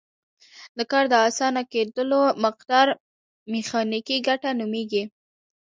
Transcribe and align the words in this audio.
د 0.77 0.79
کار 0.91 1.05
د 1.11 1.13
اسانه 1.27 1.61
کیدلو 1.71 2.21
مقدار 2.45 2.87
میخانیکي 3.53 4.17
ګټه 4.27 4.49
نومیږي. 4.59 5.03